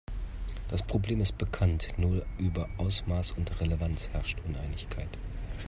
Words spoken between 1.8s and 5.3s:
nur über Ausmaß und Relevanz herrscht Uneinigkeit.